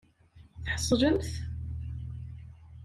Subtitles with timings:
[0.63, 1.31] Tḥeṣlemt?